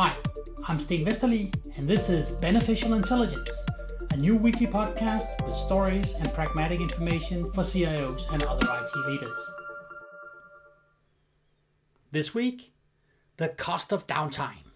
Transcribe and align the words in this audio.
Hi, 0.00 0.16
I'm 0.68 0.78
Sten 0.78 1.04
Vesterli, 1.04 1.52
and 1.76 1.88
this 1.88 2.08
is 2.08 2.30
Beneficial 2.30 2.94
Intelligence, 2.94 3.50
a 4.12 4.16
new 4.16 4.36
weekly 4.36 4.68
podcast 4.68 5.44
with 5.44 5.56
stories 5.56 6.14
and 6.14 6.32
pragmatic 6.32 6.80
information 6.80 7.50
for 7.50 7.62
CIOs 7.62 8.32
and 8.32 8.40
other 8.44 8.64
IT 8.80 9.08
leaders. 9.08 9.50
This 12.12 12.32
week, 12.32 12.70
the 13.38 13.48
cost 13.48 13.90
of 13.90 14.06
downtime. 14.06 14.70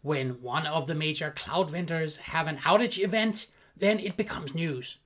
When 0.00 0.40
one 0.40 0.66
of 0.66 0.86
the 0.86 0.94
major 0.94 1.30
cloud 1.30 1.70
vendors 1.70 2.16
have 2.32 2.46
an 2.46 2.56
outage 2.60 2.98
event, 2.98 3.48
then 3.76 3.98
it 3.98 4.16
becomes 4.16 4.54
news. 4.54 5.00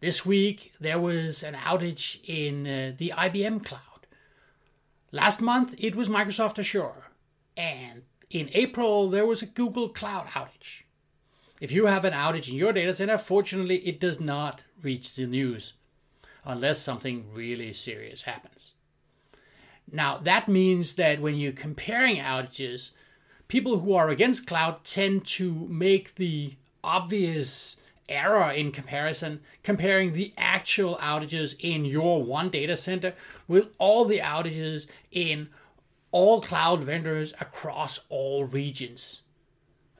This 0.00 0.24
week, 0.24 0.72
there 0.80 0.98
was 0.98 1.42
an 1.42 1.56
outage 1.56 2.20
in 2.26 2.66
uh, 2.66 2.94
the 2.96 3.12
IBM 3.14 3.66
cloud. 3.66 4.06
Last 5.12 5.42
month, 5.42 5.74
it 5.76 5.94
was 5.94 6.08
Microsoft 6.08 6.58
Azure. 6.58 7.08
And 7.54 8.04
in 8.30 8.48
April, 8.52 9.10
there 9.10 9.26
was 9.26 9.42
a 9.42 9.46
Google 9.46 9.88
Cloud 9.88 10.28
outage. 10.28 10.82
If 11.60 11.72
you 11.72 11.86
have 11.86 12.04
an 12.04 12.14
outage 12.14 12.48
in 12.48 12.54
your 12.54 12.72
data 12.72 12.94
center, 12.94 13.18
fortunately, 13.18 13.78
it 13.78 14.00
does 14.00 14.20
not 14.20 14.62
reach 14.82 15.14
the 15.14 15.26
news 15.26 15.74
unless 16.44 16.80
something 16.80 17.26
really 17.34 17.72
serious 17.72 18.22
happens. 18.22 18.72
Now, 19.92 20.18
that 20.18 20.48
means 20.48 20.94
that 20.94 21.20
when 21.20 21.36
you're 21.36 21.52
comparing 21.52 22.16
outages, 22.16 22.92
people 23.48 23.80
who 23.80 23.92
are 23.94 24.08
against 24.08 24.46
cloud 24.46 24.84
tend 24.84 25.26
to 25.26 25.66
make 25.68 26.14
the 26.14 26.54
obvious 26.82 27.76
error 28.08 28.50
in 28.50 28.72
comparison, 28.72 29.40
comparing 29.62 30.12
the 30.12 30.32
actual 30.38 30.96
outages 30.96 31.56
in 31.60 31.84
your 31.84 32.22
one 32.22 32.48
data 32.48 32.76
center 32.76 33.14
with 33.48 33.66
all 33.78 34.04
the 34.04 34.18
outages 34.18 34.86
in 35.10 35.48
all 36.12 36.40
cloud 36.40 36.84
vendors 36.84 37.32
across 37.40 38.00
all 38.08 38.44
regions. 38.44 39.22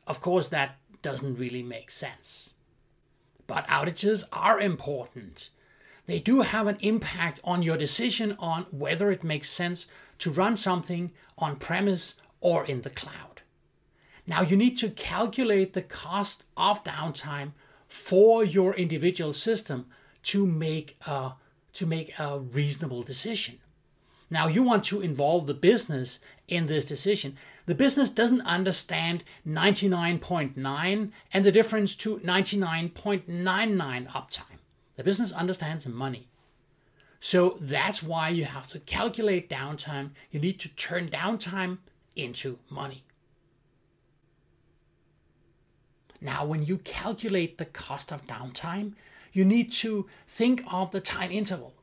Of 0.06 0.20
course, 0.20 0.48
that 0.48 0.76
doesn't 1.02 1.38
really 1.38 1.62
make 1.62 1.90
sense. 1.90 2.54
But 3.46 3.66
outages 3.68 4.24
are 4.32 4.60
important. 4.60 5.50
They 6.06 6.18
do 6.18 6.42
have 6.42 6.66
an 6.66 6.78
impact 6.80 7.40
on 7.44 7.62
your 7.62 7.76
decision 7.76 8.36
on 8.38 8.66
whether 8.70 9.10
it 9.10 9.22
makes 9.24 9.50
sense 9.50 9.86
to 10.18 10.30
run 10.30 10.56
something 10.56 11.12
on 11.38 11.56
premise 11.56 12.14
or 12.40 12.64
in 12.64 12.82
the 12.82 12.90
cloud. 12.90 13.42
Now, 14.26 14.42
you 14.42 14.56
need 14.56 14.76
to 14.78 14.90
calculate 14.90 15.72
the 15.72 15.82
cost 15.82 16.44
of 16.56 16.84
downtime 16.84 17.52
for 17.88 18.44
your 18.44 18.74
individual 18.74 19.32
system 19.32 19.86
to 20.24 20.46
make 20.46 20.96
a, 21.06 21.32
to 21.72 21.86
make 21.86 22.18
a 22.18 22.38
reasonable 22.38 23.02
decision. 23.02 23.58
Now, 24.30 24.46
you 24.46 24.62
want 24.62 24.84
to 24.84 25.00
involve 25.00 25.46
the 25.46 25.54
business 25.54 26.20
in 26.46 26.66
this 26.66 26.86
decision. 26.86 27.36
The 27.66 27.74
business 27.74 28.10
doesn't 28.10 28.42
understand 28.42 29.24
99.9 29.46 31.10
and 31.32 31.44
the 31.44 31.52
difference 31.52 31.94
to 31.96 32.18
99.99 32.18 34.08
uptime. 34.08 34.58
The 34.96 35.04
business 35.04 35.32
understands 35.32 35.86
money. 35.86 36.28
So 37.20 37.56
that's 37.60 38.02
why 38.02 38.30
you 38.30 38.44
have 38.44 38.68
to 38.68 38.80
calculate 38.80 39.50
downtime. 39.50 40.10
You 40.30 40.40
need 40.40 40.58
to 40.60 40.68
turn 40.68 41.08
downtime 41.08 41.78
into 42.16 42.58
money. 42.70 43.04
Now, 46.20 46.44
when 46.44 46.64
you 46.64 46.78
calculate 46.78 47.58
the 47.58 47.64
cost 47.64 48.12
of 48.12 48.26
downtime, 48.26 48.92
you 49.32 49.44
need 49.44 49.72
to 49.72 50.06
think 50.26 50.62
of 50.70 50.90
the 50.90 51.00
time 51.00 51.30
interval. 51.30 51.74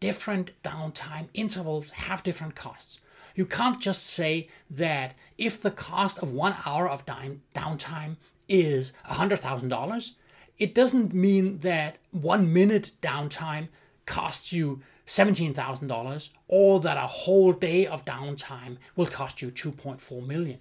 Different 0.00 0.50
downtime 0.62 1.28
intervals 1.34 1.90
have 1.90 2.22
different 2.22 2.54
costs. 2.54 2.98
You 3.34 3.46
can't 3.46 3.80
just 3.80 4.06
say 4.06 4.48
that 4.70 5.14
if 5.36 5.60
the 5.60 5.70
cost 5.70 6.18
of 6.18 6.32
one 6.32 6.56
hour 6.64 6.88
of 6.88 7.04
downtime 7.06 8.16
is 8.48 8.92
$100,000, 9.08 10.10
it 10.58 10.74
doesn't 10.74 11.12
mean 11.12 11.58
that 11.58 11.98
one 12.12 12.52
minute 12.52 12.92
downtime 13.02 13.68
costs 14.06 14.52
you 14.52 14.82
$17,000 15.06 16.28
or 16.48 16.80
that 16.80 16.96
a 16.96 17.06
whole 17.06 17.52
day 17.52 17.86
of 17.86 18.04
downtime 18.04 18.78
will 18.96 19.06
cost 19.06 19.42
you 19.42 19.50
2.4 19.50 20.26
million. 20.26 20.58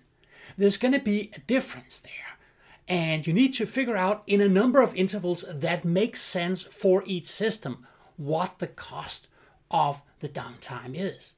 There's 0.58 0.78
going 0.78 0.94
to 0.94 1.00
be 1.00 1.32
a 1.34 1.40
difference 1.40 2.00
there. 2.00 2.12
And 2.88 3.26
you 3.26 3.34
need 3.34 3.54
to 3.56 3.66
figure 3.66 3.96
out 3.96 4.24
in 4.28 4.42
a 4.42 4.50
number 4.50 4.82
of 4.82 4.94
intervals 4.94 5.44
that 5.50 5.86
make 5.86 6.16
sense 6.16 6.62
for 6.62 7.04
each 7.06 7.26
system 7.26 7.88
what 8.18 8.60
the 8.60 8.68
cost 8.68 9.28
of 9.76 10.02
the 10.22 10.30
downtime 10.30 10.94
is. 10.96 11.34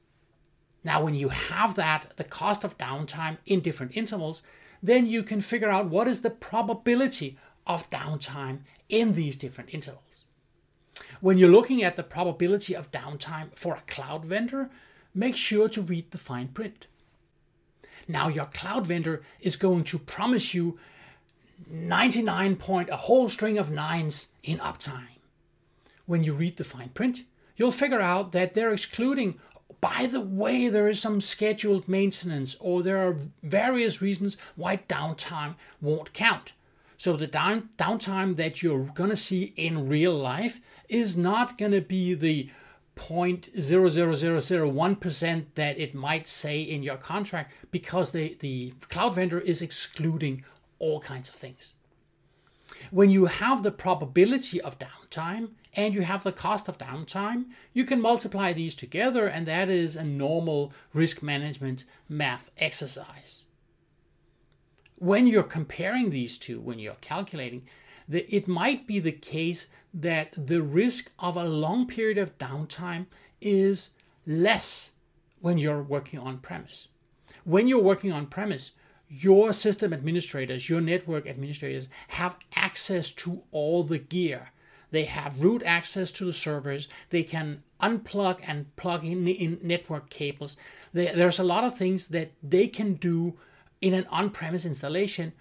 Now, 0.84 1.02
when 1.02 1.16
you 1.16 1.30
have 1.30 1.74
that, 1.74 2.16
the 2.16 2.24
cost 2.24 2.62
of 2.62 2.78
downtime 2.78 3.38
in 3.46 3.60
different 3.60 3.96
intervals, 3.96 4.42
then 4.80 5.06
you 5.06 5.24
can 5.24 5.40
figure 5.40 5.68
out 5.68 5.90
what 5.90 6.06
is 6.06 6.22
the 6.22 6.30
probability 6.30 7.36
of 7.66 7.90
downtime 7.90 8.60
in 8.88 9.14
these 9.14 9.36
different 9.36 9.74
intervals. 9.74 10.24
When 11.20 11.36
you're 11.36 11.50
looking 11.50 11.82
at 11.82 11.96
the 11.96 12.04
probability 12.04 12.74
of 12.74 12.92
downtime 12.92 13.52
for 13.54 13.74
a 13.74 13.90
cloud 13.92 14.24
vendor, 14.24 14.70
make 15.12 15.34
sure 15.34 15.68
to 15.70 15.82
read 15.82 16.12
the 16.12 16.18
fine 16.18 16.48
print. 16.48 16.86
Now, 18.06 18.28
your 18.28 18.46
cloud 18.46 18.86
vendor 18.86 19.22
is 19.40 19.56
going 19.56 19.82
to 19.84 19.98
promise 19.98 20.54
you 20.54 20.78
99 21.68 22.54
point, 22.54 22.88
a 22.88 22.96
whole 22.96 23.28
string 23.28 23.58
of 23.58 23.68
nines 23.68 24.28
in 24.44 24.58
uptime. 24.58 25.18
When 26.06 26.22
you 26.22 26.34
read 26.34 26.56
the 26.56 26.64
fine 26.64 26.90
print, 26.90 27.24
you'll 27.58 27.70
figure 27.70 28.00
out 28.00 28.32
that 28.32 28.54
they're 28.54 28.72
excluding, 28.72 29.38
by 29.82 30.08
the 30.10 30.22
way, 30.22 30.70
there 30.70 30.88
is 30.88 31.00
some 31.00 31.20
scheduled 31.20 31.86
maintenance 31.86 32.56
or 32.58 32.82
there 32.82 33.06
are 33.06 33.18
various 33.42 34.00
reasons 34.00 34.38
why 34.56 34.78
downtime 34.88 35.56
won't 35.82 36.14
count. 36.14 36.54
So 36.96 37.14
the 37.16 37.26
down, 37.26 37.68
downtime 37.76 38.36
that 38.36 38.62
you're 38.62 38.84
going 38.94 39.10
to 39.10 39.16
see 39.16 39.52
in 39.56 39.88
real 39.88 40.14
life 40.14 40.60
is 40.88 41.16
not 41.16 41.58
going 41.58 41.72
to 41.72 41.80
be 41.80 42.14
the 42.14 42.50
0.00001% 42.96 45.44
that 45.54 45.78
it 45.78 45.94
might 45.94 46.26
say 46.26 46.60
in 46.60 46.82
your 46.82 46.96
contract 46.96 47.54
because 47.70 48.10
the, 48.10 48.36
the 48.40 48.74
cloud 48.88 49.14
vendor 49.14 49.38
is 49.38 49.62
excluding 49.62 50.44
all 50.80 50.98
kinds 51.00 51.28
of 51.28 51.36
things. 51.36 51.74
When 52.90 53.10
you 53.10 53.26
have 53.26 53.62
the 53.62 53.70
probability 53.70 54.60
of 54.60 54.78
downtime 54.78 55.50
and 55.78 55.94
you 55.94 56.02
have 56.02 56.24
the 56.24 56.32
cost 56.32 56.66
of 56.66 56.76
downtime, 56.76 57.44
you 57.72 57.84
can 57.84 58.00
multiply 58.00 58.52
these 58.52 58.74
together, 58.74 59.28
and 59.28 59.46
that 59.46 59.68
is 59.68 59.94
a 59.94 60.02
normal 60.02 60.72
risk 60.92 61.22
management 61.22 61.84
math 62.08 62.50
exercise. 62.58 63.44
When 64.96 65.28
you're 65.28 65.44
comparing 65.44 66.10
these 66.10 66.36
two, 66.36 66.58
when 66.58 66.80
you're 66.80 66.96
calculating, 67.00 67.62
it 68.10 68.48
might 68.48 68.88
be 68.88 68.98
the 68.98 69.12
case 69.12 69.68
that 69.94 70.34
the 70.36 70.62
risk 70.62 71.12
of 71.20 71.36
a 71.36 71.44
long 71.44 71.86
period 71.86 72.18
of 72.18 72.36
downtime 72.38 73.06
is 73.40 73.90
less 74.26 74.90
when 75.40 75.58
you're 75.58 75.80
working 75.80 76.18
on 76.18 76.38
premise. 76.38 76.88
When 77.44 77.68
you're 77.68 77.80
working 77.80 78.10
on 78.10 78.26
premise, 78.26 78.72
your 79.08 79.52
system 79.52 79.92
administrators, 79.92 80.68
your 80.68 80.80
network 80.80 81.28
administrators 81.28 81.86
have 82.08 82.34
access 82.56 83.12
to 83.12 83.42
all 83.52 83.84
the 83.84 83.98
gear. 83.98 84.50
They 84.90 85.04
have 85.04 85.42
root 85.42 85.62
access 85.64 86.10
to 86.12 86.24
the 86.24 86.32
servers. 86.32 86.88
They 87.10 87.22
can 87.22 87.62
unplug 87.80 88.40
and 88.46 88.74
plug 88.76 89.04
in, 89.04 89.26
in 89.28 89.60
network 89.62 90.10
cables. 90.10 90.56
There's 90.92 91.38
a 91.38 91.44
lot 91.44 91.64
of 91.64 91.76
things 91.76 92.08
that 92.08 92.32
they 92.42 92.66
can 92.66 92.94
do 92.94 93.34
in 93.80 93.94
an 93.94 94.06
on 94.10 94.30
premise 94.30 94.64
installation 94.64 95.32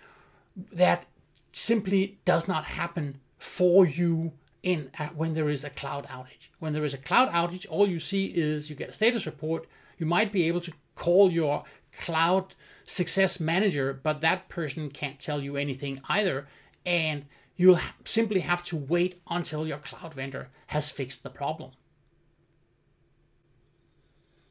that 0.71 1.05
simply 1.51 2.19
does 2.25 2.47
not 2.47 2.65
happen 2.65 3.19
for 3.37 3.85
you 3.85 4.33
in 4.63 4.89
uh, 4.99 5.07
when 5.09 5.33
there 5.33 5.49
is 5.49 5.63
a 5.63 5.69
cloud 5.69 6.05
outage. 6.07 6.49
When 6.59 6.73
there 6.73 6.85
is 6.85 6.93
a 6.93 6.97
cloud 6.99 7.29
outage, 7.29 7.65
all 7.69 7.87
you 7.87 7.99
see 7.99 8.25
is 8.25 8.69
you 8.69 8.75
get 8.75 8.89
a 8.89 8.93
status 8.93 9.25
report. 9.25 9.67
You 9.97 10.05
might 10.05 10.31
be 10.31 10.43
able 10.47 10.61
to 10.61 10.73
call 10.95 11.31
your 11.31 11.63
cloud 11.97 12.53
success 12.85 13.39
manager, 13.39 13.93
but 13.93 14.21
that 14.21 14.49
person 14.49 14.89
can't 14.89 15.19
tell 15.19 15.41
you 15.41 15.57
anything 15.57 16.01
either. 16.09 16.47
And 16.85 17.25
you'll 17.57 17.79
simply 18.05 18.41
have 18.41 18.63
to 18.65 18.77
wait 18.77 19.19
until 19.29 19.67
your 19.67 19.79
cloud 19.79 20.13
vendor 20.13 20.49
has 20.67 20.89
fixed 20.89 21.23
the 21.23 21.29
problem. 21.29 21.71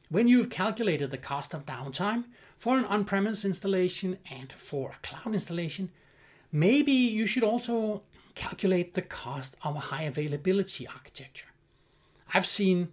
When 0.09 0.27
you've 0.27 0.49
calculated 0.49 1.11
the 1.11 1.17
cost 1.17 1.53
of 1.53 1.65
downtime 1.65 2.25
for 2.57 2.77
an 2.77 2.85
on 2.85 3.05
premise 3.05 3.43
installation 3.43 4.19
and 4.29 4.51
for 4.53 4.91
a 4.91 5.07
cloud 5.07 5.33
installation, 5.33 5.89
maybe 6.51 6.91
you 6.91 7.25
should 7.25 7.43
also 7.43 8.03
calculate 8.35 8.93
the 8.93 9.01
cost 9.01 9.55
of 9.63 9.75
a 9.75 9.79
high 9.79 10.03
availability 10.03 10.87
architecture. 10.87 11.47
I've 12.33 12.45
seen 12.45 12.89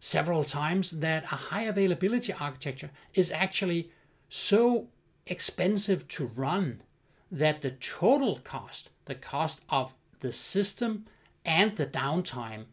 several 0.00 0.44
times 0.44 0.90
that 1.00 1.24
a 1.24 1.36
high 1.50 1.62
availability 1.62 2.32
architecture 2.32 2.90
is 3.14 3.32
actually 3.32 3.90
so 4.28 4.88
expensive 5.26 6.06
to 6.08 6.26
run 6.26 6.82
that 7.30 7.62
the 7.62 7.70
total 7.70 8.40
cost, 8.44 8.90
the 9.04 9.14
cost 9.14 9.60
of 9.68 9.94
the 10.20 10.32
system 10.32 11.06
and 11.44 11.76
the 11.76 11.86
downtime, 11.86 12.64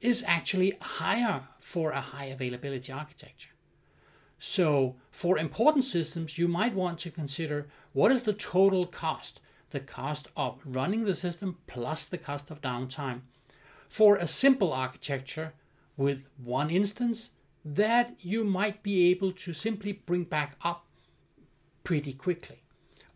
is 0.00 0.24
actually 0.26 0.76
higher 0.80 1.42
for 1.58 1.90
a 1.90 2.00
high 2.00 2.26
availability 2.26 2.92
architecture. 2.92 3.50
So, 4.38 4.96
for 5.10 5.38
important 5.38 5.84
systems, 5.84 6.38
you 6.38 6.46
might 6.46 6.74
want 6.74 6.98
to 7.00 7.10
consider 7.10 7.66
what 7.92 8.12
is 8.12 8.24
the 8.24 8.34
total 8.34 8.86
cost, 8.86 9.40
the 9.70 9.80
cost 9.80 10.28
of 10.36 10.60
running 10.64 11.04
the 11.04 11.14
system 11.14 11.58
plus 11.66 12.06
the 12.06 12.18
cost 12.18 12.50
of 12.50 12.60
downtime. 12.60 13.22
For 13.88 14.16
a 14.16 14.26
simple 14.26 14.72
architecture 14.72 15.54
with 15.96 16.28
one 16.36 16.70
instance, 16.70 17.30
that 17.64 18.14
you 18.20 18.44
might 18.44 18.82
be 18.82 19.10
able 19.10 19.32
to 19.32 19.52
simply 19.52 19.92
bring 19.92 20.24
back 20.24 20.56
up 20.62 20.86
pretty 21.82 22.12
quickly. 22.12 22.62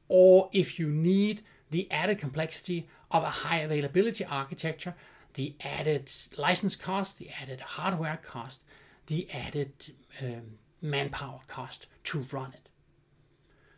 Or 0.09 0.49
if 0.53 0.79
you 0.79 0.89
need 0.89 1.43
the 1.71 1.91
added 1.91 2.19
complexity 2.19 2.89
of 3.11 3.23
a 3.23 3.31
high 3.31 3.59
availability 3.59 4.25
architecture, 4.25 4.95
the 5.35 5.55
added 5.61 6.11
license 6.37 6.77
cost, 6.77 7.19
the 7.19 7.31
added 7.41 7.61
hardware 7.61 8.21
cost, 8.23 8.63
the 9.07 9.29
added 9.33 9.73
um, 10.21 10.59
manpower 10.83 11.41
cost 11.47 11.87
to 12.05 12.27
run 12.33 12.53
it. 12.53 12.69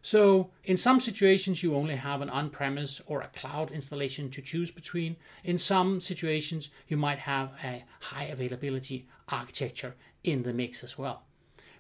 So, 0.05 0.51
in 0.65 0.77
some 0.77 0.99
situations, 0.99 1.63
you 1.63 1.77
only 1.77 1.95
have 1.95 2.21
an 2.23 2.29
on 2.29 2.51
premise 2.51 3.01
or 3.07 3.21
a 3.21 3.29
cloud 3.29 3.71
installation 3.71 4.31
to 4.31 4.43
choose 4.43 4.73
between. 4.73 5.15
In 5.45 5.59
some 5.59 6.01
situations, 6.01 6.71
you 6.89 6.97
might 6.97 7.21
have 7.21 7.53
a 7.63 7.85
high 8.01 8.25
availability 8.25 9.07
architecture 9.29 9.95
in 10.25 10.43
the 10.43 10.53
mix 10.53 10.83
as 10.83 10.99
well. 10.99 11.23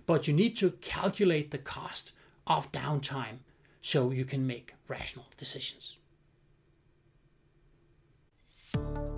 But 0.06 0.28
you 0.28 0.34
need 0.34 0.56
to 0.58 0.70
calculate 0.70 1.50
the 1.50 1.58
cost 1.58 2.12
of 2.46 2.70
downtime 2.70 3.38
so 3.80 4.12
you 4.12 4.24
can 4.24 4.46
make 4.46 4.74
rational 4.86 5.26
decisions. 5.36 5.98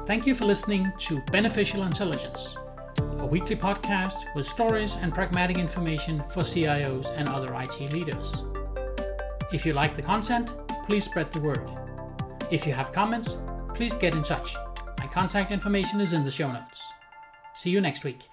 Thank 0.07 0.27
you 0.27 0.35
for 0.35 0.45
listening 0.45 0.93
to 0.99 1.23
Beneficial 1.33 1.85
Intelligence, 1.85 2.57
a 2.99 3.27
weekly 3.27 3.57
podcast 3.57 4.35
with 4.35 4.47
stories 4.47 4.97
and 4.97 5.15
pragmatic 5.15 5.57
information 5.57 6.23
for 6.29 6.41
CIOs 6.41 7.11
and 7.17 7.27
other 7.27 7.55
IT 7.55 7.81
leaders. 7.91 8.43
If 9.51 9.65
you 9.65 9.73
like 9.73 9.95
the 9.95 10.03
content, 10.03 10.51
please 10.87 11.07
spread 11.07 11.33
the 11.33 11.41
word. 11.41 11.71
If 12.51 12.67
you 12.67 12.75
have 12.75 12.93
comments, 12.93 13.39
please 13.75 13.95
get 13.95 14.15
in 14.15 14.23
touch. 14.23 14.55
My 14.99 15.07
contact 15.07 15.51
information 15.51 16.03
is 16.03 16.13
in 16.13 16.23
the 16.23 16.31
show 16.31 16.53
notes. 16.53 16.83
See 17.55 17.71
you 17.71 17.81
next 17.81 18.05
week. 18.05 18.29